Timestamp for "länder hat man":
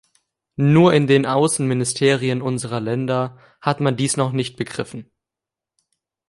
2.79-3.97